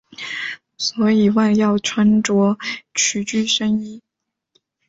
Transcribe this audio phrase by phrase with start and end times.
[0.79, 2.57] 所以外要穿着
[2.95, 4.01] 曲裾深衣。